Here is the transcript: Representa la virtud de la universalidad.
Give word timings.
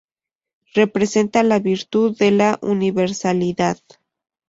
Representa 0.73 1.43
la 1.43 1.59
virtud 1.59 2.17
de 2.17 2.31
la 2.31 2.57
universalidad. 2.63 3.77